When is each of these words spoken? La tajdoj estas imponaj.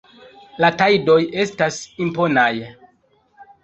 La 0.65 0.71
tajdoj 0.79 1.19
estas 1.45 1.79
imponaj. 2.09 2.53